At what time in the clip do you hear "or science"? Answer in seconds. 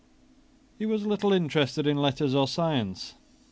2.33-3.13